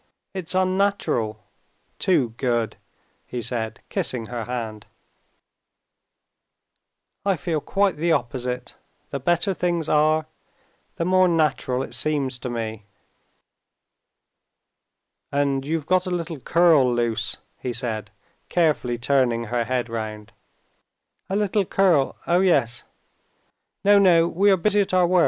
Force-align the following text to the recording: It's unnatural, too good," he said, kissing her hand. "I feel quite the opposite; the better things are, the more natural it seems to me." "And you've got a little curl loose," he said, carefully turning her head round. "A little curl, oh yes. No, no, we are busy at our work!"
It's 0.33 0.55
unnatural, 0.55 1.43
too 1.99 2.29
good," 2.37 2.75
he 3.27 3.39
said, 3.39 3.81
kissing 3.89 4.25
her 4.25 4.45
hand. 4.45 4.87
"I 7.23 7.35
feel 7.35 7.61
quite 7.61 7.97
the 7.97 8.11
opposite; 8.11 8.77
the 9.11 9.19
better 9.19 9.53
things 9.53 9.87
are, 9.87 10.25
the 10.95 11.05
more 11.05 11.27
natural 11.27 11.83
it 11.83 11.93
seems 11.93 12.39
to 12.39 12.49
me." 12.49 12.85
"And 15.31 15.67
you've 15.67 15.85
got 15.85 16.07
a 16.07 16.09
little 16.09 16.39
curl 16.39 16.91
loose," 16.91 17.37
he 17.59 17.71
said, 17.71 18.09
carefully 18.49 18.97
turning 18.97 19.43
her 19.45 19.65
head 19.65 19.87
round. 19.87 20.31
"A 21.29 21.35
little 21.35 21.63
curl, 21.63 22.15
oh 22.25 22.39
yes. 22.39 22.85
No, 23.85 23.99
no, 23.99 24.27
we 24.27 24.49
are 24.49 24.57
busy 24.57 24.81
at 24.81 24.95
our 24.95 25.05
work!" 25.05 25.19